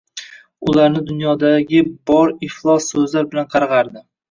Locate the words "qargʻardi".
3.57-4.07